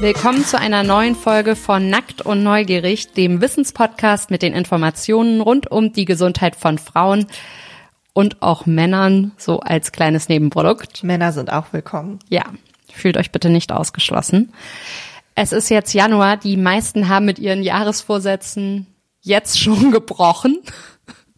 [0.00, 5.70] Willkommen zu einer neuen Folge von Nackt und Neugierig, dem Wissenspodcast mit den Informationen rund
[5.70, 7.26] um die Gesundheit von Frauen
[8.12, 11.04] und auch Männern, so als kleines Nebenprodukt.
[11.04, 12.18] Männer sind auch willkommen.
[12.28, 12.44] Ja,
[12.92, 14.52] fühlt euch bitte nicht ausgeschlossen.
[15.34, 18.86] Es ist jetzt Januar, die meisten haben mit ihren Jahresvorsätzen
[19.20, 20.60] jetzt schon gebrochen.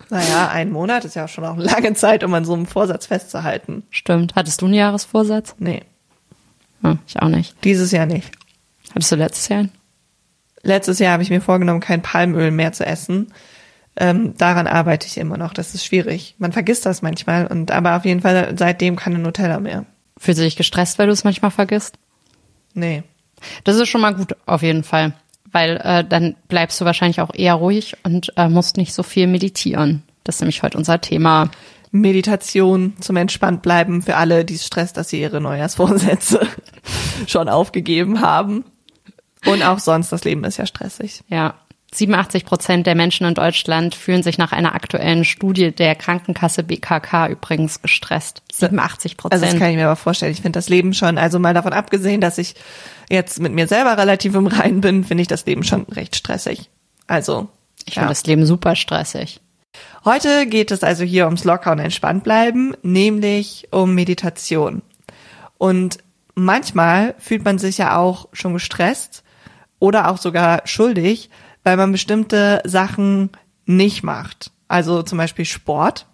[0.08, 3.06] Naja, ein Monat ist ja schon auch eine lange Zeit, um an so einem Vorsatz
[3.06, 3.82] festzuhalten.
[3.90, 4.34] Stimmt.
[4.36, 5.56] Hattest du einen Jahresvorsatz?
[5.58, 5.82] Nee,
[6.82, 7.54] Hm, ich auch nicht.
[7.64, 8.30] dieses Jahr nicht.
[8.94, 9.66] Hattest du letztes Jahr?
[10.62, 13.32] Letztes Jahr habe ich mir vorgenommen, kein Palmöl mehr zu essen.
[13.96, 15.52] Ähm, daran arbeite ich immer noch.
[15.52, 16.34] Das ist schwierig.
[16.38, 17.46] Man vergisst das manchmal.
[17.46, 19.84] Und aber auf jeden Fall seitdem keine Nutella mehr.
[20.18, 21.96] Fühlst du dich gestresst, weil du es manchmal vergisst?
[22.74, 23.02] Nee.
[23.64, 25.14] Das ist schon mal gut, auf jeden Fall.
[25.50, 29.26] Weil äh, dann bleibst du wahrscheinlich auch eher ruhig und äh, musst nicht so viel
[29.26, 30.02] meditieren.
[30.24, 31.50] Das ist nämlich heute unser Thema.
[31.90, 36.46] Meditation zum Entspannt bleiben für alle, die es stresst, dass sie ihre Neujahrsvorsätze
[37.26, 38.64] schon aufgegeben haben.
[39.46, 41.22] Und auch sonst, das Leben ist ja stressig.
[41.28, 41.54] Ja,
[41.94, 47.28] 87 Prozent der Menschen in Deutschland fühlen sich nach einer aktuellen Studie der Krankenkasse BKK
[47.28, 48.42] übrigens gestresst.
[48.50, 49.58] 87% Also das Prozent.
[49.58, 50.32] kann ich mir aber vorstellen.
[50.32, 52.54] Ich finde das Leben schon, also mal davon abgesehen, dass ich
[53.10, 56.70] jetzt mit mir selber relativ im Reinen bin, finde ich das Leben schon recht stressig.
[57.06, 57.48] Also,
[57.84, 59.40] ich finde das Leben super stressig.
[60.04, 64.82] Heute geht es also hier ums Locker und entspannt bleiben, nämlich um Meditation.
[65.58, 65.98] Und
[66.34, 69.21] manchmal fühlt man sich ja auch schon gestresst
[69.82, 71.28] oder auch sogar schuldig,
[71.64, 73.30] weil man bestimmte Sachen
[73.66, 74.52] nicht macht.
[74.68, 76.06] Also zum Beispiel Sport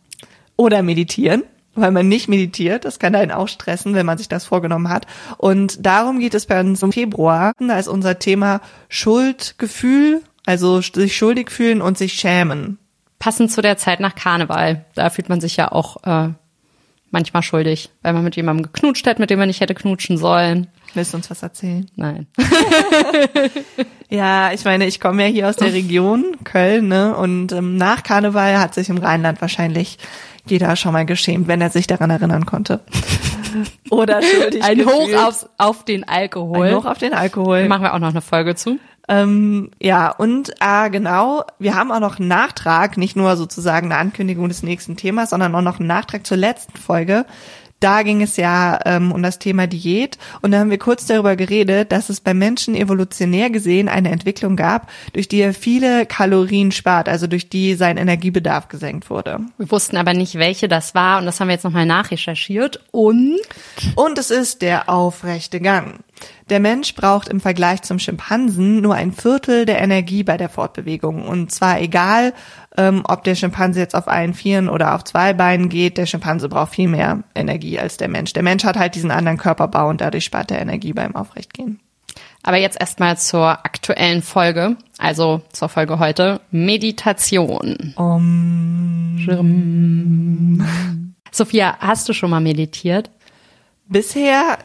[0.56, 1.42] oder meditieren,
[1.74, 2.86] weil man nicht meditiert.
[2.86, 5.06] Das kann einen auch stressen, wenn man sich das vorgenommen hat.
[5.36, 7.52] Und darum geht es bei uns im Februar.
[7.58, 12.78] Da ist unser Thema Schuldgefühl, also sich schuldig fühlen und sich schämen.
[13.18, 14.86] Passend zu der Zeit nach Karneval.
[14.94, 16.30] Da fühlt man sich ja auch äh,
[17.10, 20.66] manchmal schuldig, weil man mit jemandem geknutscht hat, mit dem man nicht hätte knutschen sollen.
[20.94, 21.88] Willst du uns was erzählen?
[21.96, 22.26] Nein.
[24.10, 27.14] Ja, ich meine, ich komme ja hier aus der Region Köln, ne?
[27.14, 29.98] Und ähm, nach Karneval hat sich im Rheinland wahrscheinlich
[30.46, 32.80] jeder schon mal geschämt, wenn er sich daran erinnern konnte.
[33.90, 35.18] Oder schuldig Ein Hoch gefühlt.
[35.18, 36.68] auf, auf den Alkohol.
[36.68, 37.68] Ein Hoch auf den Alkohol.
[37.68, 38.78] Machen wir auch noch eine Folge zu.
[39.08, 44.00] Ähm, ja, und äh, genau, wir haben auch noch einen Nachtrag, nicht nur sozusagen eine
[44.00, 47.24] Ankündigung des nächsten Themas, sondern auch noch einen Nachtrag zur letzten Folge.
[47.80, 51.36] Da ging es ja ähm, um das Thema Diät und da haben wir kurz darüber
[51.36, 56.72] geredet, dass es bei Menschen evolutionär gesehen eine Entwicklung gab, durch die er viele Kalorien
[56.72, 59.40] spart, also durch die sein Energiebedarf gesenkt wurde.
[59.58, 62.80] Wir wussten aber nicht, welche das war und das haben wir jetzt nochmal nachrecherchiert.
[62.90, 63.38] Und
[63.94, 66.00] Und es ist der aufrechte Gang.
[66.50, 71.26] Der Mensch braucht im Vergleich zum Schimpansen nur ein Viertel der Energie bei der Fortbewegung.
[71.28, 72.32] Und zwar egal,
[72.78, 76.48] ähm, ob der Schimpanse jetzt auf allen Vieren oder auf zwei Beinen geht, der Schimpanse
[76.48, 78.32] braucht viel mehr Energie als der Mensch.
[78.32, 81.80] Der Mensch hat halt diesen anderen Körperbau und dadurch spart er Energie beim Aufrechtgehen.
[82.44, 87.94] aber jetzt erstmal zur aktuellen Folge, also zur Folge heute, Meditation.
[91.32, 93.10] Sophia, hast du schon mal meditiert?
[93.88, 94.58] Bisher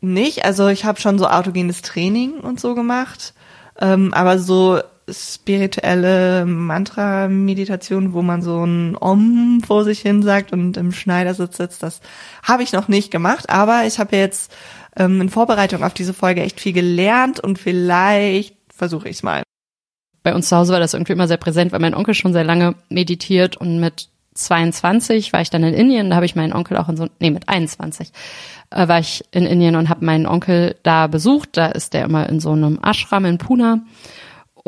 [0.00, 0.44] nicht.
[0.44, 3.32] Also ich habe schon so autogenes Training und so gemacht,
[3.80, 4.80] ähm, aber so
[5.12, 11.82] spirituelle Mantra-Meditation, wo man so ein Om vor sich hin sagt und im Schneidersitz sitzt,
[11.82, 12.00] das
[12.42, 13.50] habe ich noch nicht gemacht.
[13.50, 14.52] Aber ich habe jetzt
[14.96, 19.42] ähm, in Vorbereitung auf diese Folge echt viel gelernt und vielleicht versuche ich es mal.
[20.22, 22.44] Bei uns zu Hause war das irgendwie immer sehr präsent, weil mein Onkel schon sehr
[22.44, 26.76] lange meditiert und mit 22 war ich dann in Indien, da habe ich meinen Onkel
[26.76, 28.12] auch in so, nee, mit 21
[28.70, 31.50] äh, war ich in Indien und habe meinen Onkel da besucht.
[31.56, 33.82] Da ist der immer in so einem Ashram in Pune.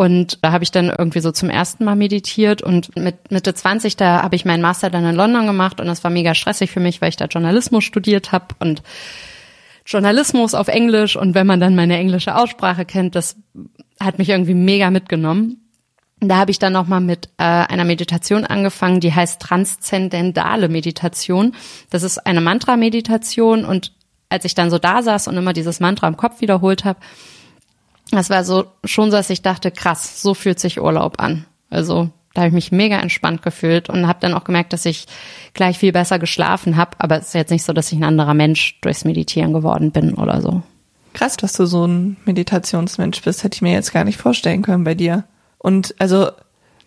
[0.02, 3.96] Und da habe ich dann irgendwie so zum ersten Mal meditiert und mit Mitte 20,
[3.96, 6.80] da habe ich meinen Master dann in London gemacht und das war mega stressig für
[6.80, 8.82] mich, weil ich da Journalismus studiert habe und
[9.86, 13.36] Journalismus auf Englisch und wenn man dann meine englische Aussprache kennt, das
[14.00, 15.70] hat mich irgendwie mega mitgenommen.
[16.18, 21.54] Da habe ich dann nochmal mit äh, einer Meditation angefangen, die heißt transzendentale Meditation.
[21.90, 23.92] Das ist eine Mantra-Meditation und
[24.30, 26.98] als ich dann so da saß und immer dieses Mantra im Kopf wiederholt habe,
[28.18, 31.46] das war so schon so, dass ich dachte, krass, so fühlt sich Urlaub an.
[31.70, 35.06] Also da habe ich mich mega entspannt gefühlt und habe dann auch gemerkt, dass ich
[35.54, 36.96] gleich viel besser geschlafen habe.
[36.98, 40.14] Aber es ist jetzt nicht so, dass ich ein anderer Mensch durchs Meditieren geworden bin
[40.14, 40.62] oder so.
[41.12, 44.84] Krass, dass du so ein Meditationsmensch bist, hätte ich mir jetzt gar nicht vorstellen können
[44.84, 45.24] bei dir.
[45.58, 46.30] Und also,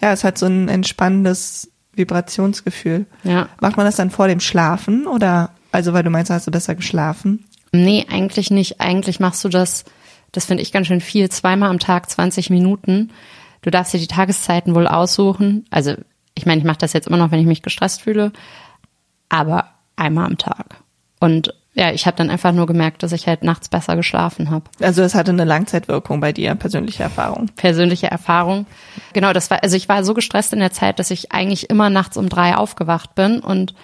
[0.00, 3.06] Ja, es hat so ein entspannendes Vibrationsgefühl.
[3.24, 3.48] Ja.
[3.60, 6.74] Macht man das dann vor dem Schlafen oder, also weil du meinst, hast du besser
[6.74, 7.44] geschlafen?
[7.72, 8.80] Nee, eigentlich nicht.
[8.80, 9.84] Eigentlich machst du das,
[10.32, 13.10] das finde ich ganz schön viel, zweimal am Tag 20 Minuten.
[13.62, 15.66] Du darfst dir die Tageszeiten wohl aussuchen.
[15.70, 15.94] Also
[16.34, 18.32] Ich meine, ich mache das jetzt immer noch, wenn ich mich gestresst fühle,
[19.28, 20.82] aber einmal am Tag.
[21.18, 24.64] Und ja, ich habe dann einfach nur gemerkt, dass ich halt nachts besser geschlafen habe.
[24.82, 27.46] Also es hatte eine Langzeitwirkung bei dir, persönliche Erfahrung.
[27.56, 28.66] Persönliche Erfahrung.
[29.14, 31.88] Genau, das war, also ich war so gestresst in der Zeit, dass ich eigentlich immer
[31.88, 33.74] nachts um drei aufgewacht bin und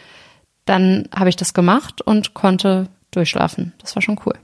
[0.66, 3.72] dann habe ich das gemacht und konnte durchschlafen.
[3.78, 4.34] Das war schon cool.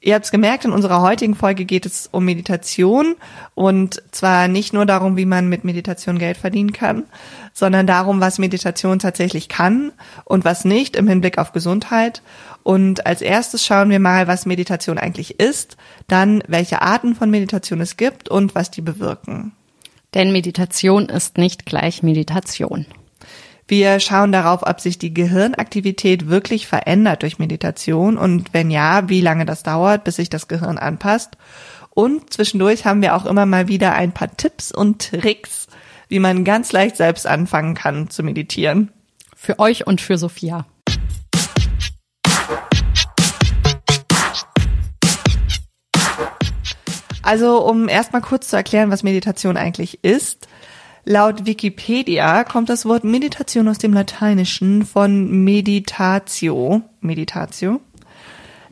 [0.00, 3.16] Ihr habt es gemerkt, in unserer heutigen Folge geht es um Meditation
[3.54, 7.04] und zwar nicht nur darum, wie man mit Meditation Geld verdienen kann,
[7.56, 9.92] sondern darum, was Meditation tatsächlich kann
[10.26, 12.20] und was nicht im Hinblick auf Gesundheit
[12.62, 17.80] und als erstes schauen wir mal, was Meditation eigentlich ist, dann welche Arten von Meditation
[17.80, 19.52] es gibt und was die bewirken.
[20.12, 22.84] Denn Meditation ist nicht gleich Meditation.
[23.66, 29.22] Wir schauen darauf, ob sich die Gehirnaktivität wirklich verändert durch Meditation und wenn ja, wie
[29.22, 31.38] lange das dauert, bis sich das Gehirn anpasst.
[31.90, 35.68] Und zwischendurch haben wir auch immer mal wieder ein paar Tipps und Tricks,
[36.08, 38.92] wie man ganz leicht selbst anfangen kann zu meditieren.
[39.34, 40.66] Für euch und für Sophia.
[47.22, 50.46] Also um erstmal kurz zu erklären, was Meditation eigentlich ist.
[51.04, 57.80] Laut Wikipedia kommt das Wort Meditation aus dem Lateinischen von meditatio, meditatio,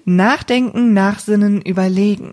[0.04, 2.32] Nachdenken, Nachsinnen, Überlegen.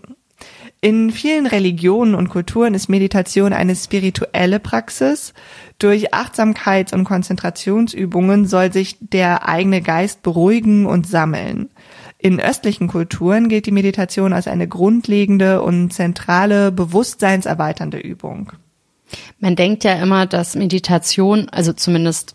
[0.84, 5.32] In vielen Religionen und Kulturen ist Meditation eine spirituelle Praxis.
[5.78, 11.70] Durch Achtsamkeits- und Konzentrationsübungen soll sich der eigene Geist beruhigen und sammeln.
[12.18, 18.52] In östlichen Kulturen gilt die Meditation als eine grundlegende und zentrale bewusstseinserweiternde Übung.
[19.38, 22.34] Man denkt ja immer, dass Meditation, also zumindest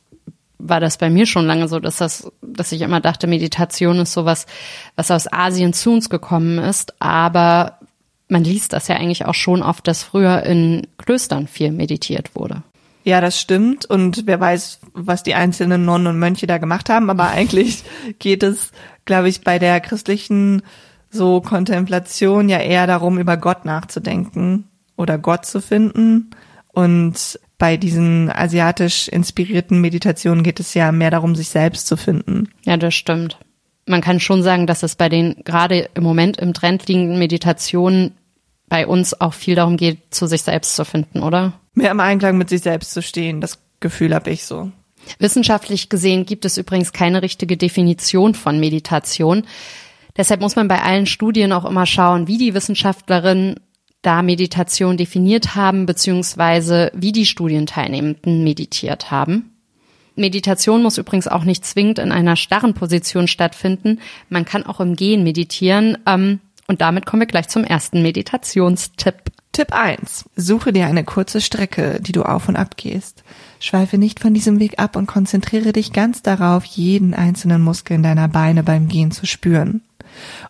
[0.58, 4.14] war das bei mir schon lange so, dass das, dass ich immer dachte, Meditation ist
[4.14, 4.46] sowas,
[4.96, 7.77] was aus Asien zu uns gekommen ist, aber
[8.28, 12.64] man liest das ja eigentlich auch schon oft, dass früher in Klöstern viel meditiert wurde.
[13.04, 13.86] Ja, das stimmt.
[13.86, 17.10] Und wer weiß, was die einzelnen Nonnen und Mönche da gemacht haben.
[17.10, 17.84] Aber eigentlich
[18.20, 18.72] geht es,
[19.06, 20.62] glaube ich, bei der christlichen
[21.10, 24.66] so Kontemplation ja eher darum, über Gott nachzudenken
[24.98, 26.32] oder Gott zu finden.
[26.68, 32.50] Und bei diesen asiatisch inspirierten Meditationen geht es ja mehr darum, sich selbst zu finden.
[32.66, 33.40] Ja, das stimmt.
[33.88, 38.14] Man kann schon sagen, dass es bei den gerade im Moment im Trend liegenden Meditationen
[38.70, 41.54] bei uns auch viel darum geht, zu sich selbst zu finden, oder?
[41.78, 43.40] mehr im Einklang mit sich selbst zu stehen.
[43.40, 44.72] Das Gefühl habe ich so.
[45.20, 49.44] Wissenschaftlich gesehen gibt es übrigens keine richtige Definition von Meditation.
[50.18, 53.60] Deshalb muss man bei allen Studien auch immer schauen, wie die Wissenschaftlerinnen
[54.02, 59.57] da Meditation definiert haben, beziehungsweise wie die Studienteilnehmenden meditiert haben.
[60.18, 64.00] Meditation muss übrigens auch nicht zwingend in einer starren Position stattfinden.
[64.30, 65.98] Man kann auch im Gehen meditieren.
[66.06, 69.16] Ähm, und damit kommen wir gleich zum ersten Meditationstipp.
[69.54, 70.26] Tipp 1.
[70.36, 73.24] Suche dir eine kurze Strecke, die du auf und ab gehst.
[73.60, 78.04] Schweife nicht von diesem Weg ab und konzentriere dich ganz darauf, jeden einzelnen Muskel in
[78.04, 79.82] deiner Beine beim Gehen zu spüren.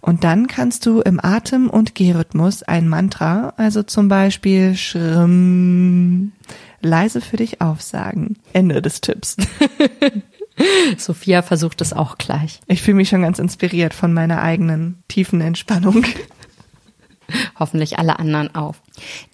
[0.02, 6.34] Und dann kannst du im Atem- und Gehrhythmus ein Mantra, also zum Beispiel Schrimm,
[6.82, 8.38] leise für dich aufsagen.
[8.54, 9.38] Ende des Tipps.
[10.98, 12.60] Sophia versucht es auch gleich.
[12.68, 16.06] Ich fühle mich schon ganz inspiriert von meiner eigenen tiefen Entspannung.
[17.60, 18.76] Hoffentlich alle anderen auch.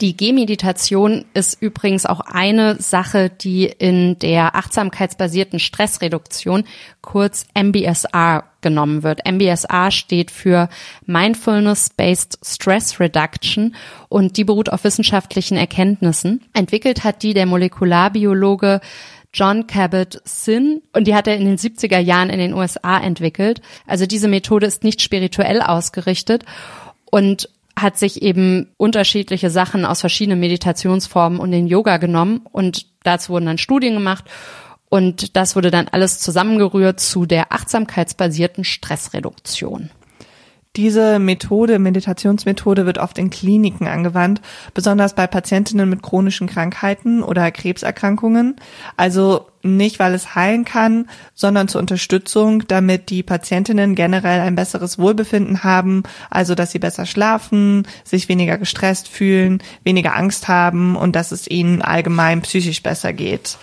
[0.01, 6.65] Die Gehmeditation ist übrigens auch eine Sache, die in der achtsamkeitsbasierten Stressreduktion,
[7.01, 9.29] kurz MBSR, genommen wird.
[9.29, 10.69] MBSR steht für
[11.05, 13.75] Mindfulness-Based Stress Reduction
[14.09, 16.41] und die beruht auf wissenschaftlichen Erkenntnissen.
[16.53, 18.79] Entwickelt hat die der Molekularbiologe
[19.33, 23.61] John Cabot-Sin und die hat er in den 70er Jahren in den USA entwickelt.
[23.85, 26.45] Also diese Methode ist nicht spirituell ausgerichtet
[27.11, 33.33] und hat sich eben unterschiedliche Sachen aus verschiedenen Meditationsformen und den Yoga genommen und dazu
[33.33, 34.25] wurden dann Studien gemacht
[34.89, 39.89] und das wurde dann alles zusammengerührt zu der achtsamkeitsbasierten Stressreduktion.
[40.75, 44.41] Diese Methode, Meditationsmethode wird oft in Kliniken angewandt,
[44.73, 48.55] besonders bei Patientinnen mit chronischen Krankheiten oder Krebserkrankungen.
[48.97, 54.97] Also nicht, weil es heilen kann, sondern zur Unterstützung, damit die Patientinnen generell ein besseres
[54.97, 56.01] Wohlbefinden haben,
[56.31, 61.47] also dass sie besser schlafen, sich weniger gestresst fühlen, weniger Angst haben und dass es
[61.47, 63.59] ihnen allgemein psychisch besser geht.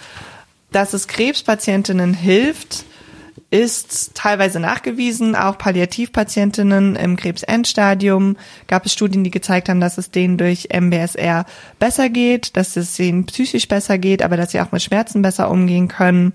[0.71, 2.85] Dass es Krebspatientinnen hilft,
[3.51, 5.35] ist teilweise nachgewiesen.
[5.35, 8.37] Auch Palliativpatientinnen im Krebsendstadium
[8.69, 11.45] gab es Studien, die gezeigt haben, dass es denen durch MBSR
[11.81, 15.51] besser geht, dass es ihnen psychisch besser geht, aber dass sie auch mit Schmerzen besser
[15.51, 16.33] umgehen können.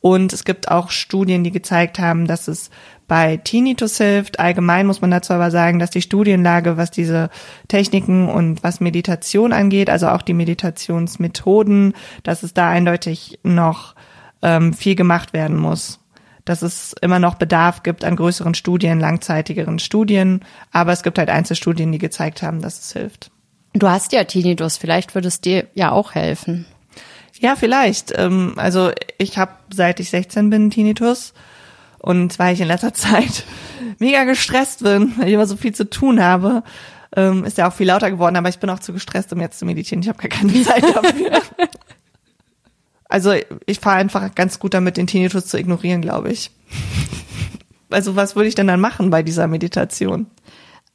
[0.00, 2.70] Und es gibt auch Studien, die gezeigt haben, dass es
[3.08, 4.38] bei Tinnitus hilft.
[4.38, 7.30] Allgemein muss man dazu aber sagen, dass die Studienlage, was diese
[7.68, 13.94] Techniken und was Meditation angeht, also auch die Meditationsmethoden, dass es da eindeutig noch
[14.42, 16.00] ähm, viel gemacht werden muss.
[16.44, 21.30] Dass es immer noch Bedarf gibt an größeren Studien, langzeitigeren Studien, aber es gibt halt
[21.30, 23.30] Einzelstudien, die gezeigt haben, dass es hilft.
[23.72, 26.66] Du hast ja Tinnitus, vielleicht würde es dir ja auch helfen.
[27.40, 28.12] Ja, vielleicht.
[28.16, 31.34] Ähm, also ich habe seit ich 16 bin Tinnitus
[31.98, 33.44] und weil ich in letzter Zeit
[33.98, 36.62] mega gestresst bin, weil ich immer so viel zu tun habe,
[37.16, 39.58] ähm, ist ja auch viel lauter geworden, aber ich bin auch zu gestresst, um jetzt
[39.58, 40.02] zu meditieren.
[40.02, 41.42] Ich habe gar keine Zeit dafür.
[43.14, 43.32] Also
[43.66, 46.50] ich fahre einfach ganz gut damit, den Tinnitus zu ignorieren, glaube ich.
[47.88, 50.26] Also was würde ich denn dann machen bei dieser Meditation?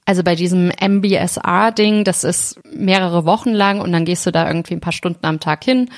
[0.04, 4.74] Also bei diesem MBSR-Ding, das ist mehrere Wochen lang und dann gehst du da irgendwie
[4.74, 5.84] ein paar Stunden am Tag hin.
[5.84, 5.90] Und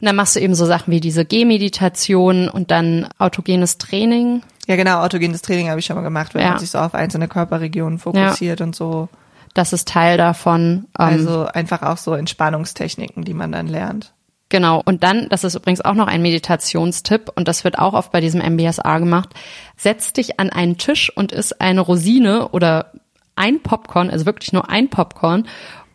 [0.00, 4.42] dann machst du eben so Sachen wie diese Gehmeditation und dann autogenes Training.
[4.66, 6.50] Ja, genau, autogenes Training habe ich schon mal gemacht, wenn ja.
[6.50, 8.66] man sich so auf einzelne Körperregionen fokussiert ja.
[8.66, 9.08] und so.
[9.54, 10.86] Das ist Teil davon.
[10.98, 14.12] Ähm, also einfach auch so Entspannungstechniken, die man dann lernt.
[14.48, 14.80] Genau.
[14.84, 18.20] Und dann, das ist übrigens auch noch ein Meditationstipp und das wird auch oft bei
[18.20, 19.30] diesem MBSR gemacht.
[19.76, 22.92] Setz dich an einen Tisch und isst eine Rosine oder
[23.34, 25.46] ein Popcorn, also wirklich nur ein Popcorn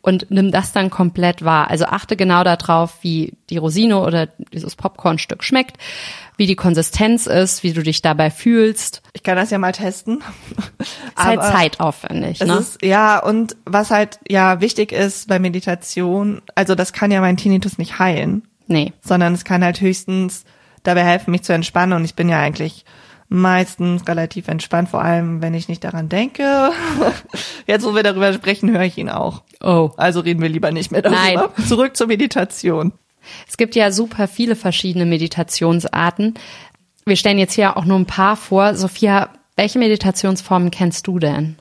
[0.02, 1.70] und nimm das dann komplett wahr.
[1.70, 5.78] Also achte genau darauf, wie die Rosine oder dieses Popcornstück schmeckt,
[6.38, 9.02] wie die Konsistenz ist, wie du dich dabei fühlst.
[9.14, 10.24] Ich kann das ja mal testen.
[10.80, 12.40] ist halt zeitaufwendig.
[12.40, 12.56] Ne?
[12.56, 17.38] Ist, ja, und was halt ja wichtig ist bei Meditation, also das kann ja mein
[17.38, 18.48] Tinnitus nicht heilen.
[18.68, 18.94] Nee.
[19.02, 20.46] Sondern es kann halt höchstens
[20.84, 21.94] dabei helfen, mich zu entspannen.
[21.94, 22.86] Und ich bin ja eigentlich
[23.32, 26.44] meistens relativ entspannt, vor allem wenn ich nicht daran denke.
[27.68, 29.44] Jetzt, wo wir darüber sprechen, höre ich ihn auch.
[29.62, 29.92] Oh.
[29.96, 31.50] Also reden wir lieber nicht mehr darüber.
[31.58, 31.66] Nein.
[31.68, 32.92] Zurück zur Meditation.
[33.48, 36.34] Es gibt ja super viele verschiedene Meditationsarten.
[37.06, 38.76] Wir stellen jetzt hier auch nur ein paar vor.
[38.76, 41.56] Sophia, welche Meditationsformen kennst du denn?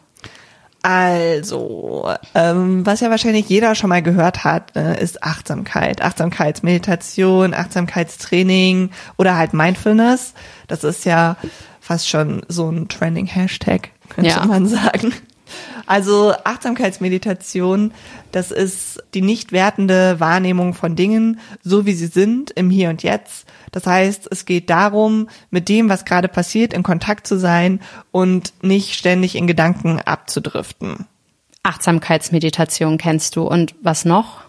[0.83, 8.91] Also, ähm, was ja wahrscheinlich jeder schon mal gehört hat, äh, ist Achtsamkeit, Achtsamkeitsmeditation, Achtsamkeitstraining
[9.19, 10.33] oder halt Mindfulness.
[10.69, 11.37] Das ist ja
[11.81, 14.47] fast schon so ein trending Hashtag, könnte ja.
[14.47, 15.13] man sagen.
[15.87, 17.93] Also Achtsamkeitsmeditation,
[18.33, 23.03] das ist die nicht wertende Wahrnehmung von Dingen, so wie sie sind, im Hier und
[23.03, 23.47] Jetzt.
[23.73, 28.53] Das heißt, es geht darum, mit dem, was gerade passiert, in Kontakt zu sein und
[28.63, 31.07] nicht ständig in Gedanken abzudriften.
[31.63, 34.43] Achtsamkeitsmeditation kennst du und was noch?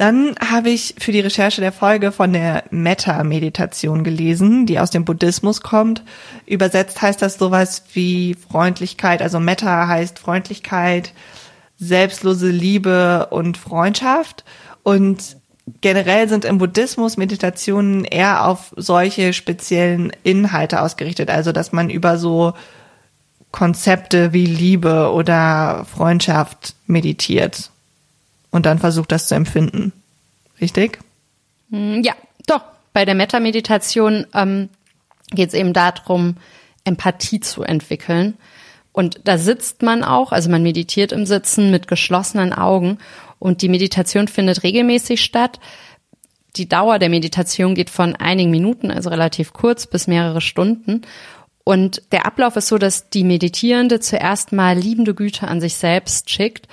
[0.00, 5.04] Dann habe ich für die Recherche der Folge von der Metta-Meditation gelesen, die aus dem
[5.04, 6.02] Buddhismus kommt.
[6.46, 11.12] Übersetzt heißt das sowas wie Freundlichkeit, also Metta heißt Freundlichkeit,
[11.76, 14.46] selbstlose Liebe und Freundschaft.
[14.82, 15.36] Und
[15.80, 22.18] generell sind im Buddhismus Meditationen eher auf solche speziellen Inhalte ausgerichtet, also dass man über
[22.18, 22.54] so
[23.52, 27.70] Konzepte wie Liebe oder Freundschaft meditiert
[28.50, 29.92] und dann versucht, das zu empfinden.
[30.60, 30.98] Richtig?
[31.70, 32.14] Hm, ja,
[32.46, 32.62] doch.
[32.92, 34.68] Bei der Metameditation ähm,
[35.30, 36.36] geht es eben darum,
[36.84, 38.36] Empathie zu entwickeln.
[38.92, 42.98] Und da sitzt man auch, also man meditiert im Sitzen mit geschlossenen Augen
[43.40, 45.58] und die Meditation findet regelmäßig statt.
[46.54, 51.02] Die Dauer der Meditation geht von einigen Minuten, also relativ kurz, bis mehrere Stunden.
[51.64, 56.30] Und der Ablauf ist so, dass die Meditierende zuerst mal liebende Güte an sich selbst
[56.30, 56.68] schickt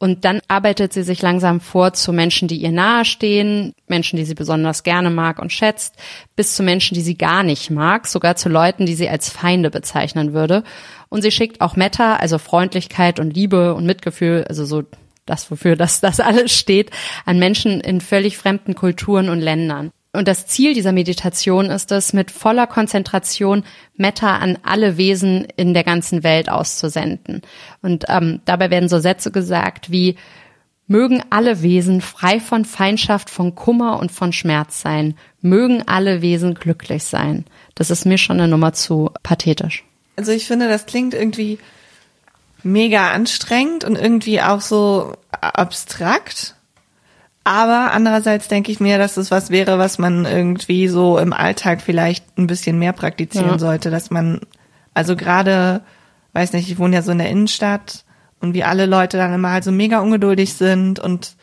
[0.00, 4.34] und dann arbeitet sie sich langsam vor zu Menschen, die ihr nahestehen, Menschen, die sie
[4.34, 5.96] besonders gerne mag und schätzt,
[6.36, 9.70] bis zu Menschen, die sie gar nicht mag, sogar zu Leuten, die sie als Feinde
[9.70, 10.62] bezeichnen würde.
[11.08, 14.84] Und sie schickt auch Metta, also Freundlichkeit und Liebe und Mitgefühl, also so
[15.28, 16.90] das, wofür das, das alles steht,
[17.24, 19.90] an Menschen in völlig fremden Kulturen und Ländern.
[20.12, 23.62] Und das Ziel dieser Meditation ist es, mit voller Konzentration
[23.96, 27.42] Metta an alle Wesen in der ganzen Welt auszusenden.
[27.82, 30.16] Und ähm, dabei werden so Sätze gesagt wie,
[30.86, 35.14] mögen alle Wesen frei von Feindschaft, von Kummer und von Schmerz sein.
[35.42, 37.44] Mögen alle Wesen glücklich sein.
[37.74, 39.84] Das ist mir schon eine Nummer zu pathetisch.
[40.16, 41.58] Also ich finde, das klingt irgendwie
[42.62, 46.54] mega anstrengend und irgendwie auch so abstrakt.
[47.44, 51.80] Aber andererseits denke ich mir, dass es was wäre, was man irgendwie so im Alltag
[51.80, 53.58] vielleicht ein bisschen mehr praktizieren ja.
[53.58, 54.40] sollte, dass man,
[54.92, 55.80] also gerade,
[56.34, 58.04] weiß nicht, ich wohne ja so in der Innenstadt
[58.40, 61.36] und wie alle Leute dann immer halt so mega ungeduldig sind und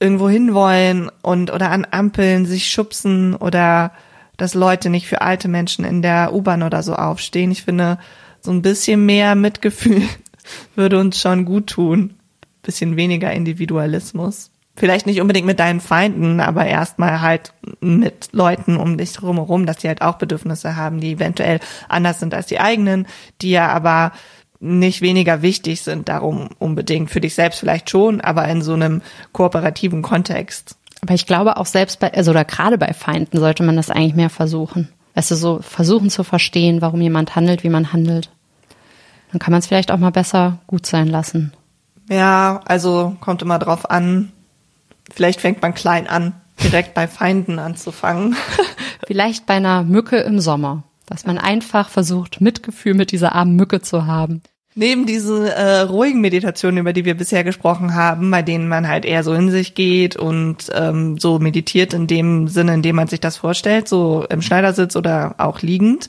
[0.00, 3.92] irgendwo hinwollen und oder an Ampeln sich schubsen oder
[4.36, 7.52] dass Leute nicht für alte Menschen in der U-Bahn oder so aufstehen.
[7.52, 7.98] Ich finde,
[8.40, 10.02] so ein bisschen mehr Mitgefühl
[10.74, 12.14] würde uns schon gut tun.
[12.62, 14.50] Bisschen weniger Individualismus.
[14.74, 19.76] Vielleicht nicht unbedingt mit deinen Feinden, aber erstmal halt mit Leuten um dich drumherum, dass
[19.78, 23.06] die halt auch Bedürfnisse haben, die eventuell anders sind als die eigenen,
[23.42, 24.12] die ja aber
[24.60, 27.10] nicht weniger wichtig sind darum unbedingt.
[27.10, 29.02] Für dich selbst vielleicht schon, aber in so einem
[29.32, 30.76] kooperativen Kontext.
[31.02, 34.14] Aber ich glaube auch selbst bei, also oder gerade bei Feinden sollte man das eigentlich
[34.14, 34.88] mehr versuchen.
[35.14, 38.30] Weißt du, so versuchen zu verstehen, warum jemand handelt, wie man handelt.
[39.32, 41.52] Dann kann man es vielleicht auch mal besser gut sein lassen.
[42.12, 44.32] Ja, also kommt immer drauf an.
[45.10, 48.36] Vielleicht fängt man klein an, direkt bei Feinden anzufangen.
[49.06, 53.80] Vielleicht bei einer Mücke im Sommer, dass man einfach versucht, Mitgefühl mit dieser armen Mücke
[53.80, 54.42] zu haben.
[54.74, 59.04] Neben diesen äh, ruhigen Meditationen, über die wir bisher gesprochen haben, bei denen man halt
[59.04, 63.08] eher so in sich geht und ähm, so meditiert in dem Sinne, in dem man
[63.08, 66.08] sich das vorstellt, so im Schneidersitz oder auch liegend,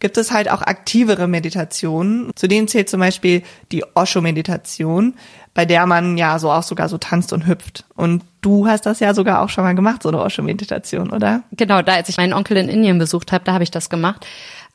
[0.00, 2.30] gibt es halt auch aktivere Meditationen.
[2.34, 5.14] Zu denen zählt zum Beispiel die Osho-Meditation,
[5.54, 7.84] bei der man ja so auch sogar so tanzt und hüpft.
[7.94, 11.42] Und du hast das ja sogar auch schon mal gemacht, so eine Osho-Meditation, oder?
[11.52, 14.26] Genau, da als ich meinen Onkel in Indien besucht habe, da habe ich das gemacht.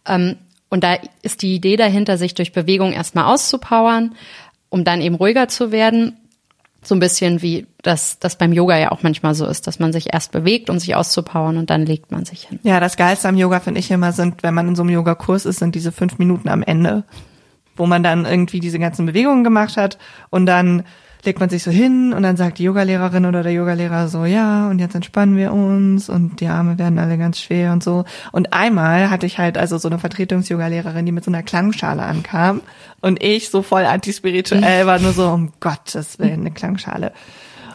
[0.07, 0.37] Ähm,
[0.69, 4.15] und da ist die Idee dahinter, sich durch Bewegung erstmal auszupowern,
[4.69, 6.15] um dann eben ruhiger zu werden.
[6.81, 9.91] So ein bisschen wie das, das beim Yoga ja auch manchmal so ist, dass man
[9.91, 12.59] sich erst bewegt, um sich auszupowern und dann legt man sich hin.
[12.63, 15.45] Ja, das Geilste am Yoga finde ich immer sind, wenn man in so einem Yogakurs
[15.45, 17.03] ist, sind diese fünf Minuten am Ende,
[17.75, 19.97] wo man dann irgendwie diese ganzen Bewegungen gemacht hat
[20.29, 20.83] und dann
[21.23, 24.69] legt man sich so hin und dann sagt die Yogalehrerin oder der Yogalehrer so, ja,
[24.69, 28.05] und jetzt entspannen wir uns und die Arme werden alle ganz schwer und so.
[28.31, 32.61] Und einmal hatte ich halt also so eine Vertretungs-Yogalehrerin, die mit so einer Klangschale ankam
[33.01, 37.11] und ich so voll antispirituell war, nur so, um Gottes Willen, eine Klangschale.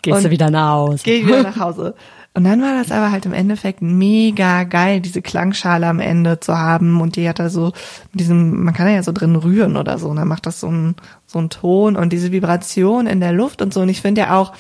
[0.02, 1.02] Gehst und du wieder nach Hause?
[1.04, 1.94] Geh ich wieder nach Hause.
[2.36, 6.58] Und dann war das aber halt im Endeffekt mega geil, diese Klangschale am Ende zu
[6.58, 7.00] haben.
[7.00, 7.66] Und die hat da so
[8.12, 10.08] mit diesem, man kann ja so drin rühren oder so.
[10.08, 10.96] Und dann macht das so ein
[11.34, 13.80] so ein Ton und diese Vibration in der Luft und so.
[13.80, 14.52] Und ich finde ja auch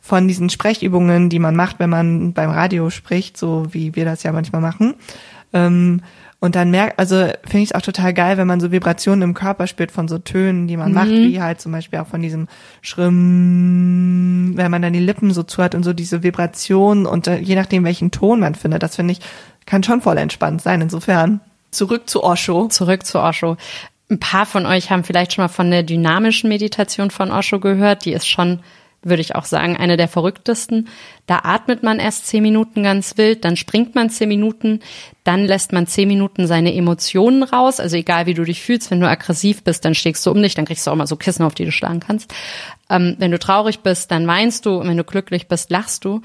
[0.00, 4.22] von diesen Sprechübungen, die man macht, wenn man beim Radio spricht, so wie wir das
[4.22, 4.94] ja manchmal machen,
[5.52, 6.00] ähm,
[6.44, 9.32] und dann merkt, also finde ich es auch total geil, wenn man so Vibrationen im
[9.32, 10.94] Körper spürt von so Tönen, die man mhm.
[10.94, 12.48] macht, wie halt zum Beispiel auch von diesem
[12.82, 17.38] Schrimm, wenn man dann die Lippen so zu hat und so diese Vibrationen und äh,
[17.38, 19.20] je nachdem, welchen Ton man findet, das finde ich,
[19.64, 20.82] kann schon voll entspannt sein.
[20.82, 22.68] Insofern zurück zu Osho.
[22.68, 23.56] Zurück zu Osho.
[24.10, 28.04] Ein paar von euch haben vielleicht schon mal von der dynamischen Meditation von Osho gehört.
[28.04, 28.60] Die ist schon
[29.04, 30.88] würde ich auch sagen, eine der verrücktesten.
[31.26, 34.80] Da atmet man erst zehn Minuten ganz wild, dann springt man zehn Minuten,
[35.24, 37.80] dann lässt man zehn Minuten seine Emotionen raus.
[37.80, 40.54] Also egal wie du dich fühlst, wenn du aggressiv bist, dann schlägst du um dich,
[40.54, 42.32] dann kriegst du auch mal so Kissen, auf die du schlagen kannst.
[42.90, 46.20] Ähm, wenn du traurig bist, dann weinst du und wenn du glücklich bist, lachst du.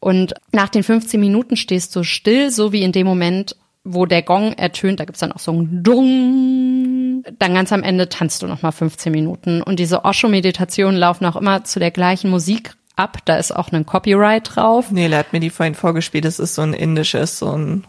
[0.00, 4.22] Und nach den 15 Minuten stehst du still, so wie in dem Moment, wo der
[4.22, 7.01] Gong ertönt, da gibt's dann auch so ein Dung.
[7.38, 9.62] Dann ganz am Ende tanzt du nochmal 15 Minuten.
[9.62, 13.18] Und diese Osho-Meditationen laufen auch immer zu der gleichen Musik ab.
[13.24, 14.90] Da ist auch ein Copyright drauf.
[14.90, 16.24] Nele hat mir die vorhin vorgespielt.
[16.24, 17.84] Das ist so ein indisches, so ein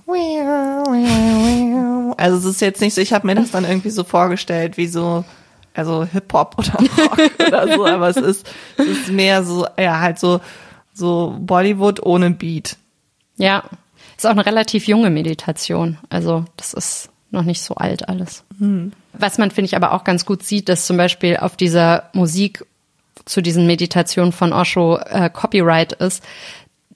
[2.18, 4.88] Also es ist jetzt nicht so, ich habe mir das dann irgendwie so vorgestellt, wie
[4.88, 5.24] so
[5.74, 10.20] also Hip-Hop oder Rock oder so, aber es ist, es ist mehr so, ja, halt
[10.20, 10.40] so,
[10.94, 12.78] so Bollywood ohne Beat.
[13.38, 13.64] Ja,
[14.16, 15.98] ist auch eine relativ junge Meditation.
[16.10, 18.44] Also das ist noch nicht so alt alles.
[18.60, 18.92] Mhm.
[19.14, 22.66] Was man, finde ich, aber auch ganz gut sieht, dass zum Beispiel auf dieser Musik
[23.26, 26.24] zu diesen Meditationen von Osho äh, Copyright ist,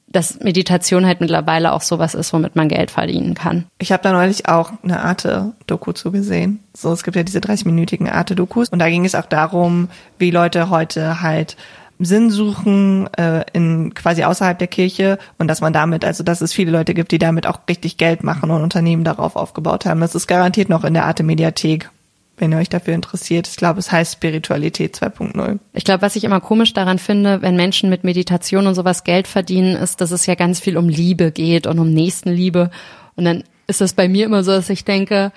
[0.10, 3.66] dass Meditation halt mittlerweile auch sowas ist, womit man Geld verdienen kann.
[3.78, 6.64] Ich habe da neulich auch eine Arte-Doku zu gesehen.
[6.74, 10.70] So, es gibt ja diese 30-minütigen Arte-Dokus und da ging es auch darum, wie Leute
[10.70, 11.58] heute halt
[12.00, 16.54] Sinn suchen äh, in quasi außerhalb der Kirche und dass man damit, also dass es
[16.54, 20.00] viele Leute gibt, die damit auch richtig Geld machen und Unternehmen darauf aufgebaut haben.
[20.00, 21.90] Das ist garantiert noch in der Arte Mediathek,
[22.38, 23.48] wenn ihr euch dafür interessiert.
[23.48, 25.60] Ich glaube, es heißt Spiritualität 2.0.
[25.74, 29.28] Ich glaube, was ich immer komisch daran finde, wenn Menschen mit Meditation und sowas Geld
[29.28, 32.70] verdienen, ist, dass es ja ganz viel um Liebe geht und um Nächstenliebe.
[33.16, 35.32] Und dann ist es bei mir immer so, dass ich denke,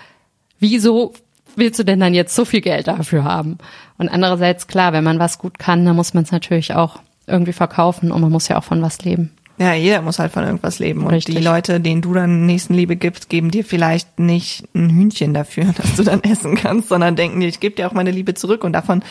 [0.59, 1.15] wieso
[1.57, 3.59] willst du denn dann jetzt so viel Geld dafür haben?
[3.99, 7.53] Und andererseits, klar, wenn man was gut kann, dann muss man es natürlich auch irgendwie
[7.53, 9.31] verkaufen und man muss ja auch von was leben.
[9.59, 11.05] Ja, jeder muss halt von irgendwas leben.
[11.05, 11.35] Und Richtig.
[11.35, 15.97] die Leute, denen du dann Nächstenliebe gibst, geben dir vielleicht nicht ein Hühnchen dafür, dass
[15.97, 18.73] du dann essen kannst, sondern denken dir, ich gebe dir auch meine Liebe zurück und
[18.73, 19.03] davon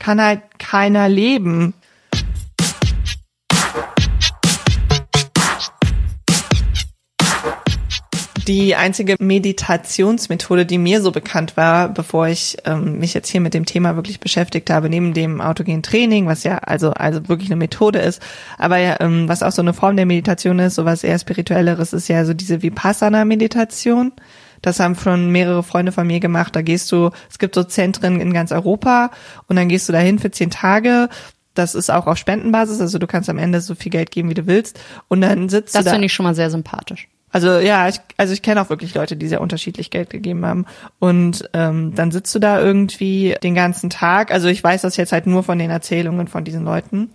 [0.00, 1.72] kann halt keiner leben.
[8.46, 13.54] Die einzige Meditationsmethode, die mir so bekannt war, bevor ich ähm, mich jetzt hier mit
[13.54, 17.56] dem Thema wirklich beschäftigt habe, neben dem autogenen Training, was ja also also wirklich eine
[17.56, 18.22] Methode ist,
[18.58, 21.92] aber ja, ähm, was auch so eine Form der Meditation ist, so was eher spirituelleres,
[21.92, 24.12] ist ja so diese Vipassana-Meditation.
[24.62, 26.56] Das haben schon mehrere Freunde von mir gemacht.
[26.56, 29.10] Da gehst du, es gibt so Zentren in ganz Europa
[29.48, 31.08] und dann gehst du dahin für zehn Tage
[31.54, 34.34] das ist auch auf Spendenbasis, also du kannst am Ende so viel Geld geben, wie
[34.34, 34.78] du willst.
[35.08, 35.90] Und dann sitzt Das du da.
[35.92, 37.08] finde ich schon mal sehr sympathisch.
[37.32, 40.66] Also ja, ich, also ich kenne auch wirklich Leute, die sehr unterschiedlich Geld gegeben haben.
[40.98, 44.30] Und ähm, dann sitzt du da irgendwie den ganzen Tag.
[44.30, 47.10] Also ich weiß das jetzt halt nur von den Erzählungen von diesen Leuten.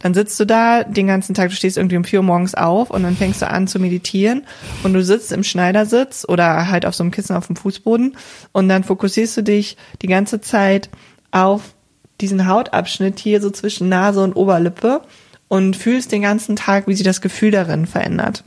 [0.00, 2.90] Dann sitzt du da den ganzen Tag, du stehst irgendwie um vier Uhr morgens auf
[2.90, 4.46] und dann fängst du an zu meditieren
[4.82, 8.16] und du sitzt im Schneidersitz oder halt auf so einem Kissen auf dem Fußboden
[8.52, 10.88] und dann fokussierst du dich die ganze Zeit
[11.32, 11.74] auf
[12.20, 15.02] diesen Hautabschnitt hier so zwischen Nase und Oberlippe
[15.48, 18.44] und fühlst den ganzen Tag, wie sich das Gefühl darin verändert.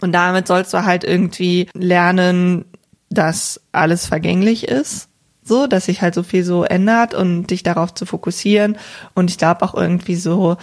[0.00, 2.64] Und damit sollst du halt irgendwie lernen,
[3.10, 5.08] dass alles vergänglich ist.
[5.42, 8.76] So, dass sich halt so viel so ändert und dich darauf zu fokussieren.
[9.14, 10.58] Und ich glaube auch irgendwie so,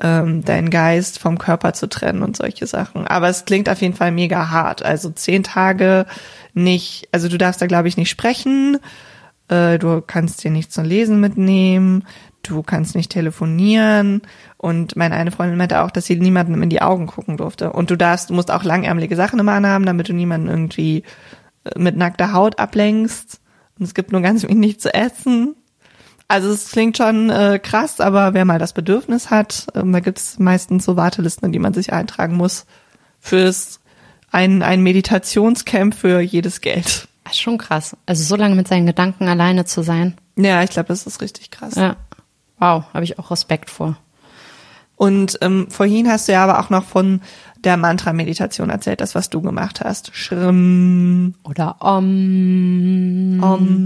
[0.00, 3.06] ähm, deinen Geist vom Körper zu trennen und solche Sachen.
[3.06, 4.82] Aber es klingt auf jeden Fall mega hart.
[4.82, 6.06] Also zehn Tage
[6.54, 8.78] nicht, also du darfst da glaube ich nicht sprechen.
[9.48, 12.04] Äh, du kannst dir nichts zum Lesen mitnehmen.
[12.42, 14.22] Du kannst nicht telefonieren.
[14.56, 17.72] Und meine eine Freundin meinte auch, dass sie niemandem in die Augen gucken durfte.
[17.72, 21.04] Und du darfst, du musst auch langärmelige Sachen immer anhaben, damit du niemanden irgendwie
[21.64, 23.40] äh, mit nackter Haut ablenkst.
[23.78, 25.54] Und es gibt nur ganz wenig zu essen.
[26.28, 30.38] Also es klingt schon äh, krass, aber wer mal das Bedürfnis hat, ähm, da gibt's
[30.38, 32.64] meistens so Wartelisten, in die man sich eintragen muss
[33.20, 33.80] fürs
[34.30, 37.06] ein, ein Meditationscamp für jedes Geld.
[37.24, 37.96] Das ist schon krass.
[38.06, 40.14] Also so lange mit seinen Gedanken alleine zu sein.
[40.36, 41.74] Ja, ich glaube, das ist richtig krass.
[41.74, 41.96] Ja.
[42.62, 43.96] Wow, habe ich auch Respekt vor.
[44.94, 47.20] Und ähm, vorhin hast du ja aber auch noch von
[47.64, 50.14] der Mantra-Meditation erzählt, das, was du gemacht hast.
[50.14, 51.34] Schrimm.
[51.42, 53.40] Oder Om.
[53.42, 53.82] Om.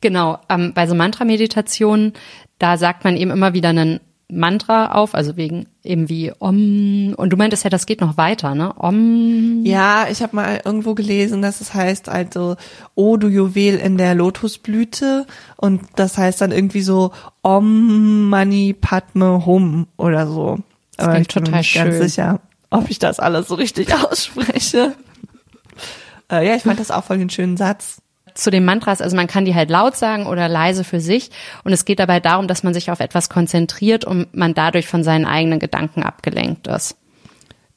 [0.00, 2.12] Genau, ähm, bei so Mantra-Meditationen,
[2.60, 3.98] da sagt man eben immer wieder einen
[4.30, 7.14] Mantra auf, also wegen eben wie Om.
[7.16, 8.74] Und du meintest ja, das geht noch weiter, ne?
[8.76, 9.64] Om.
[9.64, 12.56] Ja, ich habe mal irgendwo gelesen, dass es heißt also,
[12.94, 17.12] oh du Juwel in der Lotusblüte und das heißt dann irgendwie so
[17.42, 20.58] Om Mani Padme Hum oder so.
[20.96, 22.02] Das Aber ich bin mir total nicht ganz schön.
[22.08, 22.40] sicher,
[22.70, 24.94] ob ich das alles so richtig ausspreche.
[26.30, 27.99] äh, ja, ich fand das auch voll den schönen Satz.
[28.34, 31.30] Zu den Mantras, also man kann die halt laut sagen oder leise für sich.
[31.64, 35.02] Und es geht dabei darum, dass man sich auf etwas konzentriert und man dadurch von
[35.02, 36.96] seinen eigenen Gedanken abgelenkt ist.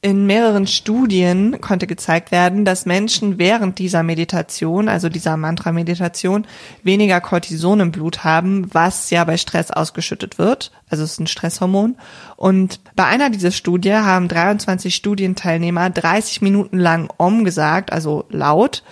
[0.03, 6.45] In mehreren Studien konnte gezeigt werden, dass Menschen während dieser Meditation, also dieser Mantra-Meditation,
[6.83, 10.73] weniger Cortison im Blut haben, was ja bei Stress ausgeschüttet wird.
[10.89, 11.95] Also es ist ein Stresshormon.
[12.35, 18.83] Und bei einer dieser Studie haben 23 Studienteilnehmer 30 Minuten lang Om gesagt, also laut.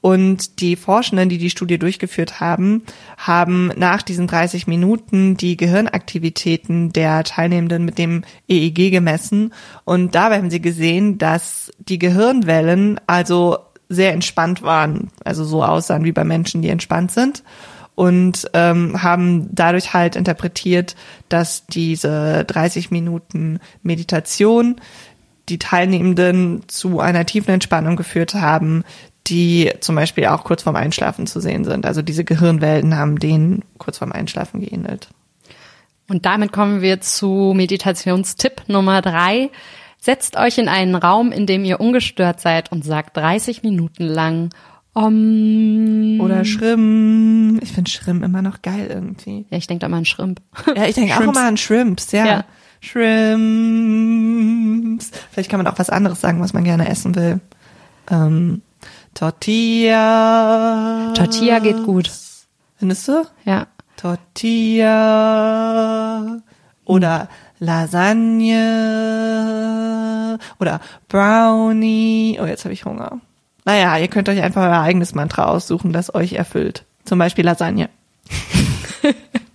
[0.00, 2.82] Und die Forschenden, die die Studie durchgeführt haben,
[3.18, 9.52] haben nach diesen 30 Minuten die Gehirnaktivitäten der Teilnehmenden mit dem EEG gemessen.
[9.84, 13.58] Und dabei haben sie gesehen, dass die Gehirnwellen also
[13.90, 17.42] sehr entspannt waren, also so aussahen wie bei Menschen, die entspannt sind.
[17.96, 20.96] Und ähm, haben dadurch halt interpretiert,
[21.28, 24.80] dass diese 30 Minuten Meditation
[25.50, 28.84] die Teilnehmenden zu einer tiefen Entspannung geführt haben,
[29.30, 31.86] die zum Beispiel auch kurz vorm Einschlafen zu sehen sind.
[31.86, 35.08] Also diese Gehirnwellen haben denen kurz vorm Einschlafen geähnelt.
[36.08, 39.50] Und damit kommen wir zu Meditationstipp Nummer drei.
[40.00, 44.50] Setzt euch in einen Raum, in dem ihr ungestört seid und sagt 30 Minuten lang
[44.92, 46.20] Om.
[46.20, 47.60] Oder Schrimm.
[47.62, 49.46] Ich finde Schrimm immer noch geil irgendwie.
[49.48, 50.40] Ja, ich denke da mal an Shrimp.
[50.76, 52.26] Ja, ich denke auch immer an Shrimps, ja.
[52.26, 52.44] Ja.
[52.80, 53.10] Shrimps.
[55.30, 57.38] Vielleicht kann man auch was anderes sagen, was man gerne essen will.
[58.10, 58.62] Ähm,
[59.14, 61.12] Tortilla.
[61.14, 62.10] Tortilla geht gut.
[62.76, 63.24] Findest du?
[63.44, 63.66] Ja.
[63.96, 64.96] Tortilla
[66.84, 68.58] oder Lasagne
[70.58, 72.38] oder Brownie.
[72.40, 73.20] Oh, jetzt habe ich Hunger.
[73.66, 76.84] Naja, ihr könnt euch einfach euer eigenes Mantra aussuchen, das euch erfüllt.
[77.04, 77.90] Zum Beispiel Lasagne.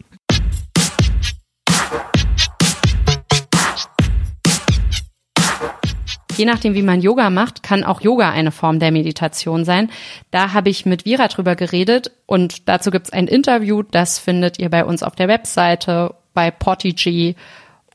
[6.38, 9.90] Je nachdem, wie man Yoga macht, kann auch Yoga eine Form der Meditation sein.
[10.32, 14.60] Da habe ich mit Vira drüber geredet und dazu gibt es ein Interview, das findet
[14.60, 17.36] ihr bei uns auf der Webseite, bei Portigy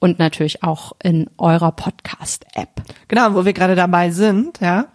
[0.01, 2.83] und natürlich auch in eurer Podcast-App.
[3.09, 4.87] Genau, wo wir gerade dabei sind, ja.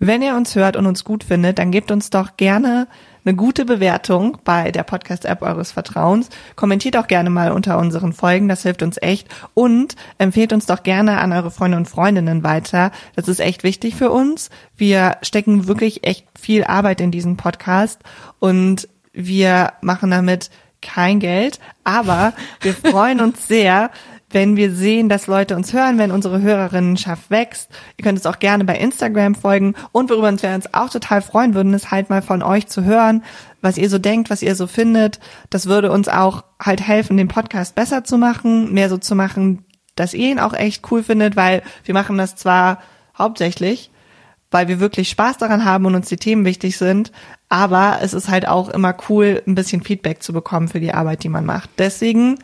[0.00, 2.88] Wenn ihr uns hört und uns gut findet, dann gebt uns doch gerne
[3.28, 6.30] eine gute Bewertung bei der Podcast-App eures Vertrauens.
[6.56, 9.28] Kommentiert auch gerne mal unter unseren Folgen, das hilft uns echt.
[9.52, 12.90] Und empfehlt uns doch gerne an eure Freunde und Freundinnen weiter.
[13.16, 14.48] Das ist echt wichtig für uns.
[14.78, 18.00] Wir stecken wirklich echt viel Arbeit in diesen Podcast
[18.38, 20.48] und wir machen damit
[20.80, 23.90] kein Geld, aber wir freuen uns sehr,
[24.30, 27.70] wenn wir sehen, dass Leute uns hören, wenn unsere Hörerinnenschaft wächst.
[27.96, 29.74] Ihr könnt uns auch gerne bei Instagram folgen.
[29.92, 33.22] Und worüber wir uns auch total freuen würden, ist halt mal von euch zu hören,
[33.62, 35.18] was ihr so denkt, was ihr so findet.
[35.50, 39.64] Das würde uns auch halt helfen, den Podcast besser zu machen, mehr so zu machen,
[39.96, 42.80] dass ihr ihn auch echt cool findet, weil wir machen das zwar
[43.16, 43.90] hauptsächlich,
[44.50, 47.10] weil wir wirklich Spaß daran haben und uns die Themen wichtig sind,
[47.48, 51.24] aber es ist halt auch immer cool, ein bisschen Feedback zu bekommen für die Arbeit,
[51.24, 51.70] die man macht.
[51.78, 52.38] Deswegen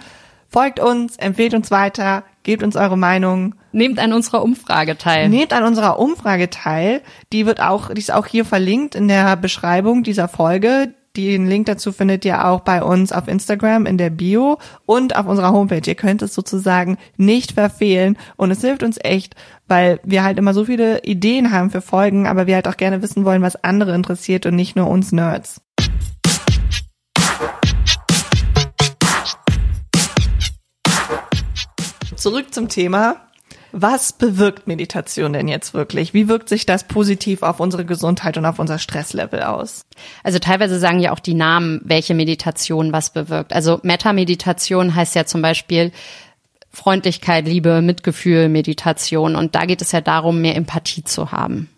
[0.55, 3.57] folgt uns, empfehlt uns weiter, gebt uns eure Meinung.
[3.73, 5.29] Nehmt an unserer Umfrage teil.
[5.29, 7.03] Nehmt an unserer Umfrage teil.
[7.33, 10.95] Die wird auch, die ist auch hier verlinkt in der Beschreibung dieser Folge.
[11.17, 15.27] Den Link dazu findet ihr auch bei uns auf Instagram in der Bio und auf
[15.27, 15.83] unserer Homepage.
[15.85, 19.35] Ihr könnt es sozusagen nicht verfehlen und es hilft uns echt,
[19.67, 23.03] weil wir halt immer so viele Ideen haben für Folgen, aber wir halt auch gerne
[23.03, 25.61] wissen wollen, was andere interessiert und nicht nur uns Nerds.
[32.25, 33.17] Zurück zum Thema.
[33.73, 36.15] Was bewirkt Meditation denn jetzt wirklich?
[36.15, 39.85] Wie wirkt sich das positiv auf unsere Gesundheit und auf unser Stresslevel aus?
[40.23, 43.53] Also teilweise sagen ja auch die Namen, welche Meditation was bewirkt.
[43.53, 45.93] Also Meta-Meditation heißt ja zum Beispiel
[46.71, 49.37] Freundlichkeit, Liebe, Mitgefühl, Meditation.
[49.37, 51.69] Und da geht es ja darum, mehr Empathie zu haben.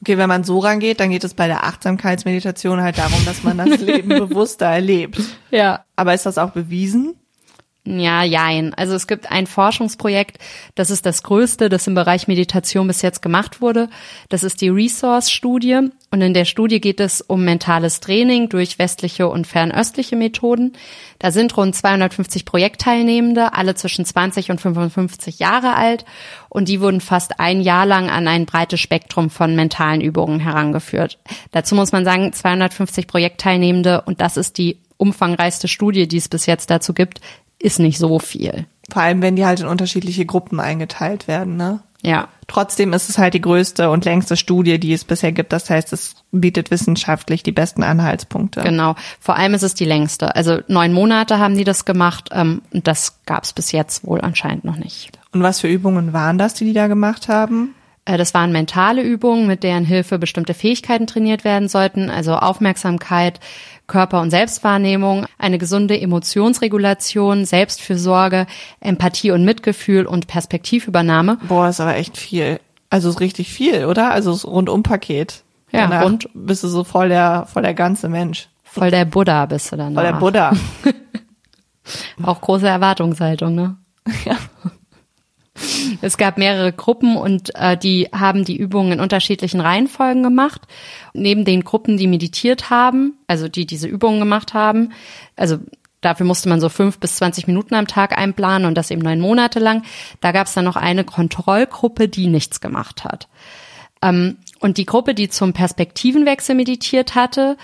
[0.00, 3.58] Okay, wenn man so rangeht, dann geht es bei der Achtsamkeitsmeditation halt darum, dass man
[3.58, 5.20] das Leben bewusster erlebt.
[5.50, 5.84] Ja.
[5.96, 7.14] Aber ist das auch bewiesen?
[7.84, 8.74] Ja, jein.
[8.74, 10.38] Also es gibt ein Forschungsprojekt,
[10.76, 13.88] das ist das größte, das im Bereich Meditation bis jetzt gemacht wurde.
[14.28, 15.90] Das ist die Resource-Studie.
[16.12, 20.74] Und in der Studie geht es um mentales Training durch westliche und fernöstliche Methoden.
[21.18, 26.04] Da sind rund 250 Projektteilnehmende, alle zwischen 20 und 55 Jahre alt.
[26.48, 31.18] Und die wurden fast ein Jahr lang an ein breites Spektrum von mentalen Übungen herangeführt.
[31.50, 36.46] Dazu muss man sagen, 250 Projektteilnehmende, und das ist die umfangreichste Studie, die es bis
[36.46, 37.20] jetzt dazu gibt,
[37.62, 38.66] ist nicht so viel.
[38.90, 41.80] Vor allem, wenn die halt in unterschiedliche Gruppen eingeteilt werden, ne?
[42.02, 42.28] Ja.
[42.48, 45.52] Trotzdem ist es halt die größte und längste Studie, die es bisher gibt.
[45.52, 48.60] Das heißt, es bietet wissenschaftlich die besten Anhaltspunkte.
[48.62, 48.96] Genau.
[49.20, 50.34] Vor allem ist es die längste.
[50.34, 54.20] Also neun Monate haben die das gemacht ähm, und das gab es bis jetzt wohl
[54.20, 55.18] anscheinend noch nicht.
[55.32, 57.74] Und was für Übungen waren das, die die da gemacht haben?
[58.04, 63.40] Äh, das waren mentale Übungen, mit deren Hilfe bestimmte Fähigkeiten trainiert werden sollten, also Aufmerksamkeit,
[63.86, 68.46] Körper- und Selbstwahrnehmung, eine gesunde Emotionsregulation, Selbstfürsorge,
[68.80, 71.38] Empathie und Mitgefühl und Perspektivübernahme.
[71.48, 72.60] Boah, ist aber echt viel.
[72.90, 74.10] Also ist richtig viel, oder?
[74.12, 75.42] Also ist Rundumpaket.
[75.70, 76.28] Ja, Danach rund.
[76.34, 78.48] bist du so voll der, voll der ganze Mensch.
[78.62, 79.94] Voll der Buddha bist du dann.
[79.94, 80.12] Voll der.
[80.12, 80.52] Buddha.
[82.22, 83.76] Auch große Erwartungshaltung, ne?
[84.24, 84.36] ja.
[86.02, 90.60] Es gab mehrere Gruppen und äh, die haben die Übungen in unterschiedlichen Reihenfolgen gemacht.
[91.14, 94.92] Neben den Gruppen, die meditiert haben, also die diese Übungen gemacht haben,
[95.36, 95.58] also
[96.02, 99.20] dafür musste man so fünf bis zwanzig Minuten am Tag einplanen und das eben neun
[99.20, 99.84] Monate lang.
[100.20, 103.28] Da gab es dann noch eine Kontrollgruppe, die nichts gemacht hat.
[104.02, 107.56] Ähm, und die Gruppe, die zum Perspektivenwechsel meditiert hatte,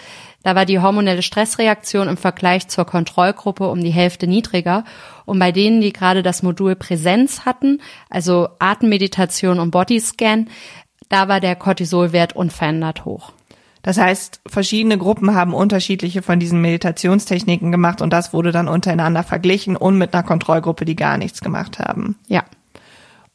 [0.48, 4.84] da war die hormonelle Stressreaktion im Vergleich zur Kontrollgruppe um die Hälfte niedriger.
[5.26, 10.48] Und bei denen, die gerade das Modul Präsenz hatten, also Atemmeditation und Bodyscan,
[11.10, 13.32] da war der Cortisolwert unverändert hoch.
[13.82, 19.24] Das heißt, verschiedene Gruppen haben unterschiedliche von diesen Meditationstechniken gemacht und das wurde dann untereinander
[19.24, 22.16] verglichen und mit einer Kontrollgruppe, die gar nichts gemacht haben.
[22.26, 22.44] Ja.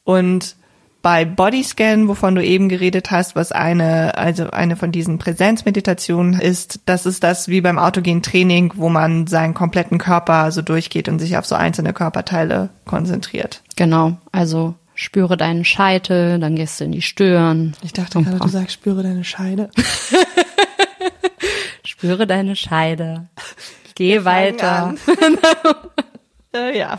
[0.04, 0.56] Und
[1.03, 6.79] bei Bodyscan, wovon du eben geredet hast, was eine, also eine von diesen Präsenzmeditationen ist,
[6.85, 11.19] das ist das wie beim autogenen Training, wo man seinen kompletten Körper so durchgeht und
[11.19, 13.61] sich auf so einzelne Körperteile konzentriert.
[13.75, 14.13] Genau.
[14.31, 17.75] Also spüre deinen Scheitel, dann gehst du in die Stirn.
[17.83, 19.69] Ich dachte gerade, du sagst, spüre deine Scheide.
[21.85, 23.27] Spüre deine Scheide.
[23.95, 24.95] Geh weiter.
[26.55, 26.97] äh, ja.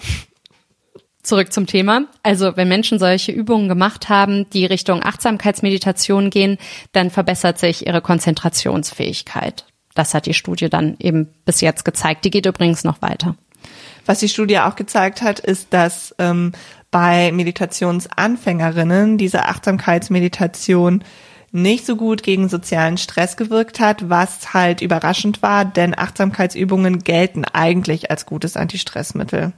[1.24, 2.02] Zurück zum Thema.
[2.22, 6.58] Also wenn Menschen solche Übungen gemacht haben, die Richtung Achtsamkeitsmeditation gehen,
[6.92, 9.64] dann verbessert sich ihre Konzentrationsfähigkeit.
[9.94, 12.26] Das hat die Studie dann eben bis jetzt gezeigt.
[12.26, 13.37] Die geht übrigens noch weiter.
[14.04, 16.52] Was die Studie auch gezeigt hat, ist, dass ähm,
[16.90, 21.02] bei Meditationsanfängerinnen diese Achtsamkeitsmeditation
[21.52, 27.44] nicht so gut gegen sozialen Stress gewirkt hat, was halt überraschend war, denn Achtsamkeitsübungen gelten
[27.46, 29.54] eigentlich als gutes Antistressmittel.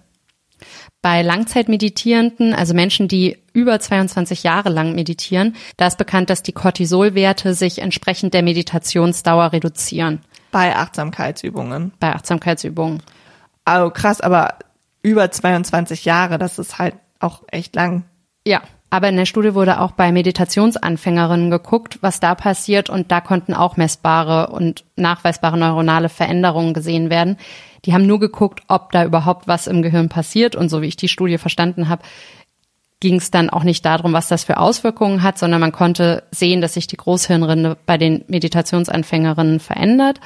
[1.07, 6.51] Bei Langzeitmeditierenden, also Menschen, die über 22 Jahre lang meditieren, da ist bekannt, dass die
[6.51, 11.93] Cortisolwerte sich entsprechend der Meditationsdauer reduzieren Bei Achtsamkeitsübungen.
[12.01, 13.05] bei Achtsamkeitsübungen.
[13.65, 14.59] Also krass, aber
[15.01, 18.03] über 22 Jahre, das ist halt auch echt lang.
[18.45, 18.63] Ja,
[18.97, 23.53] Aber in der Studie wurde auch bei Meditationsanfängerinnen geguckt, was da passiert und da konnten
[23.53, 27.37] auch messbare und nachweisbare neuronale Veränderungen gesehen werden.
[27.85, 30.97] Die haben nur geguckt, ob da überhaupt was im Gehirn passiert und so wie ich
[30.97, 32.05] die Studie verstanden habe,
[33.01, 36.63] ging es dann auch nicht darum, was das für Auswirkungen hat, sondern man konnte sehen,
[36.63, 40.21] dass sich die Großhirnrinde bei den Meditationsanfängerinnen verändert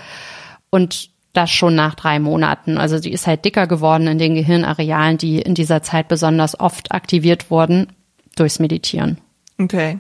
[0.71, 2.79] und das schon nach drei Monaten.
[2.79, 6.93] Also die ist halt dicker geworden in den Gehirnarealen, die in dieser Zeit besonders oft
[6.93, 7.89] aktiviert wurden
[8.41, 9.19] durchs Meditieren.
[9.59, 9.99] Okay.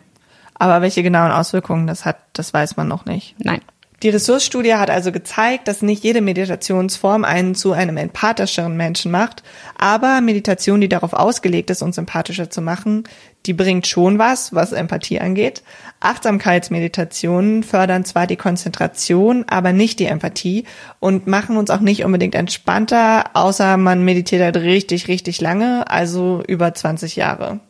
[0.55, 3.35] Aber welche genauen Auswirkungen das hat, das weiß man noch nicht.
[3.39, 3.61] Nein.
[4.03, 9.43] Die Ressourcestudie hat also gezeigt, dass nicht jede Meditationsform einen zu einem empathischeren Menschen macht,
[9.77, 13.05] aber Meditation, die darauf ausgelegt ist, uns empathischer zu machen,
[13.45, 15.63] die bringt schon was, was Empathie angeht.
[16.01, 20.65] Achtsamkeitsmeditationen fördern zwar die Konzentration, aber nicht die Empathie
[20.99, 26.43] und machen uns auch nicht unbedingt entspannter, außer man meditiert halt richtig, richtig lange, also
[26.47, 27.61] über 20 Jahre.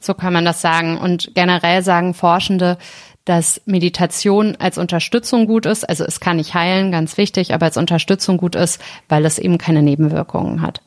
[0.00, 0.98] So kann man das sagen.
[0.98, 2.78] Und generell sagen Forschende,
[3.24, 5.88] dass Meditation als Unterstützung gut ist.
[5.88, 9.58] Also es kann nicht heilen, ganz wichtig, aber als Unterstützung gut ist, weil es eben
[9.58, 10.80] keine Nebenwirkungen hat.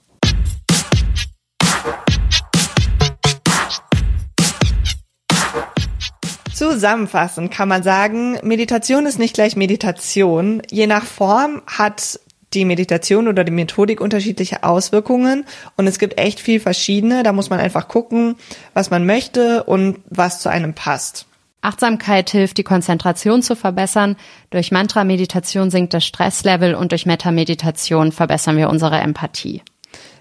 [6.54, 10.62] Zusammenfassend kann man sagen, Meditation ist nicht gleich Meditation.
[10.70, 12.20] Je nach Form hat
[12.54, 15.46] die Meditation oder die Methodik unterschiedliche Auswirkungen
[15.78, 17.24] und es gibt echt viel verschiedene.
[17.24, 18.36] Da muss man einfach gucken,
[18.74, 21.26] was man möchte und was zu einem passt.
[21.62, 24.16] Achtsamkeit hilft, die Konzentration zu verbessern.
[24.50, 29.62] Durch Mantra-Meditation sinkt das Stresslevel und durch Metta-Meditation verbessern wir unsere Empathie.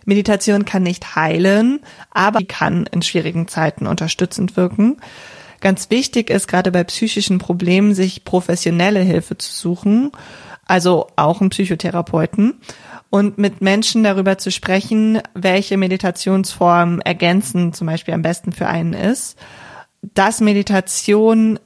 [0.05, 4.99] Meditation kann nicht heilen, aber sie kann in schwierigen Zeiten unterstützend wirken.
[5.61, 10.11] Ganz wichtig ist gerade bei psychischen Problemen, sich professionelle Hilfe zu suchen,
[10.70, 12.61] also auch einen Psychotherapeuten
[13.11, 18.94] und mit Menschen darüber zu sprechen, welche Meditationsform ergänzend zum Beispiel am besten für einen
[18.94, 19.37] ist
[20.14, 21.59] dass Meditation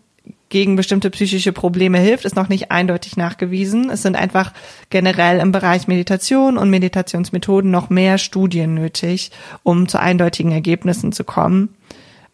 [0.48, 3.90] gegen bestimmte psychische Probleme hilft, ist noch nicht eindeutig nachgewiesen.
[3.90, 4.52] Es sind einfach
[4.90, 11.24] generell im Bereich Meditation und Meditationsmethoden noch mehr Studien nötig, um zu eindeutigen Ergebnissen zu
[11.24, 11.70] kommen.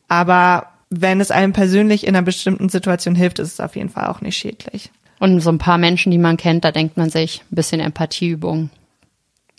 [0.09, 4.09] Aber wenn es einem persönlich in einer bestimmten Situation hilft, ist es auf jeden Fall
[4.09, 4.91] auch nicht schädlich.
[5.21, 8.71] Und so ein paar Menschen, die man kennt, da denkt man sich, ein bisschen Empathieübungen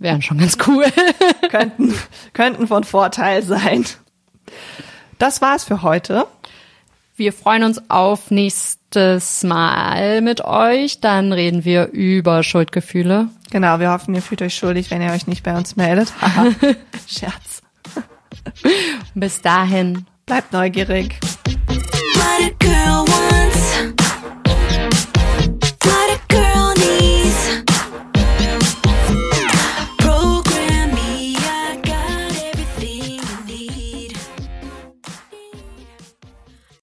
[0.02, 0.86] wären schon ganz cool.
[1.50, 1.94] könnten,
[2.34, 3.86] könnten von Vorteil sein.
[5.18, 6.26] Das war's für heute.
[7.16, 11.00] Wir freuen uns auf nächstes Mal mit euch.
[11.00, 13.30] Dann reden wir über Schuldgefühle.
[13.52, 16.12] Genau, wir hoffen, ihr fühlt euch schuldig, wenn ihr euch nicht bei uns meldet.
[17.08, 17.62] Scherz.
[19.14, 20.08] Bis dahin.
[20.26, 21.20] Bleibt neugierig.